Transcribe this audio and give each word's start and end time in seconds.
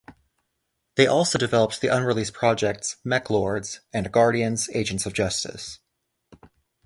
They 0.95 1.05
also 1.05 1.37
developed 1.37 1.79
the 1.79 1.89
unreleased 1.95 2.33
projects 2.33 2.95
Mech 3.03 3.29
Lords 3.29 3.81
and 3.93 4.11
Guardians: 4.11 4.67
Agents 4.73 5.05
of 5.05 5.13
Justice. 5.13 5.77